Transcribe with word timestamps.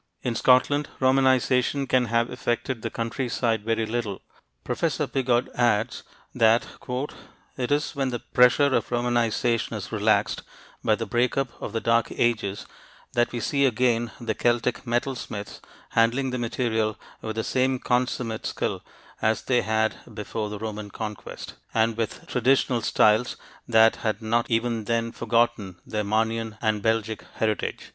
In 0.23 0.33
Scotland, 0.33 0.89
Romanization 0.99 1.87
can 1.87 2.05
have 2.05 2.31
affected 2.31 2.81
the 2.81 2.89
countryside 2.89 3.63
very 3.63 3.85
little. 3.85 4.23
Professor 4.63 5.05
Piggott 5.05 5.47
adds 5.53 6.01
that"... 6.33 6.65
it 7.55 7.71
is 7.71 7.95
when 7.95 8.09
the 8.09 8.17
pressure 8.17 8.75
of 8.75 8.89
Romanization 8.89 9.73
is 9.73 9.91
relaxed 9.91 10.41
by 10.83 10.95
the 10.95 11.05
break 11.05 11.37
up 11.37 11.49
of 11.61 11.71
the 11.71 11.79
Dark 11.79 12.07
Ages 12.13 12.65
that 13.13 13.31
we 13.31 13.39
see 13.39 13.63
again 13.67 14.09
the 14.19 14.33
Celtic 14.33 14.87
metal 14.87 15.13
smiths 15.13 15.61
handling 15.89 16.31
their 16.31 16.39
material 16.39 16.97
with 17.21 17.35
the 17.35 17.43
same 17.43 17.77
consummate 17.77 18.47
skill 18.47 18.81
as 19.21 19.43
they 19.43 19.61
had 19.61 19.97
before 20.11 20.49
the 20.49 20.57
Roman 20.57 20.89
Conquest, 20.89 21.53
and 21.75 21.95
with 21.95 22.25
traditional 22.25 22.81
styles 22.81 23.37
that 23.67 23.97
had 23.97 24.19
not 24.19 24.49
even 24.49 24.85
then 24.85 25.11
forgotten 25.11 25.79
their 25.85 26.03
Marnian 26.03 26.57
and 26.59 26.81
Belgic 26.81 27.23
heritage." 27.35 27.89